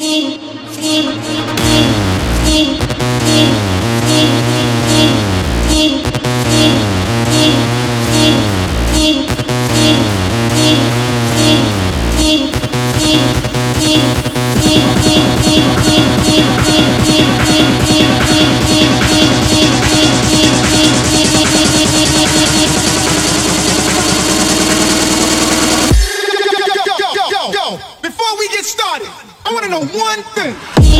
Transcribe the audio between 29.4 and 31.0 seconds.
I want to know one thing.